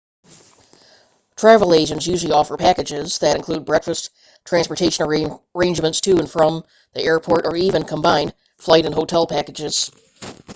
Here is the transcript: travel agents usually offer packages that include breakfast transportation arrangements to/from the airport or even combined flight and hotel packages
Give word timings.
travel 1.35 1.75
agents 1.75 2.07
usually 2.07 2.33
offer 2.33 2.57
packages 2.57 3.19
that 3.19 3.35
include 3.35 3.65
breakfast 3.67 4.09
transportation 4.43 5.05
arrangements 5.53 6.01
to/from 6.01 6.63
the 6.95 7.03
airport 7.03 7.45
or 7.45 7.55
even 7.55 7.83
combined 7.83 8.33
flight 8.57 8.87
and 8.87 8.95
hotel 8.95 9.27
packages 9.27 9.91